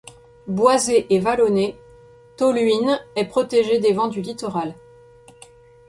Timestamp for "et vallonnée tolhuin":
1.13-2.99